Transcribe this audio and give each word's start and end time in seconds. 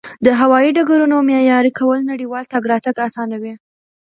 د 0.25 0.27
هوایي 0.39 0.69
ډګرونو 0.77 1.17
معیاري 1.29 1.71
کول 1.79 1.99
نړیوال 2.11 2.45
تګ 2.53 2.63
راتګ 2.71 2.95
اسانوي. 3.07 3.53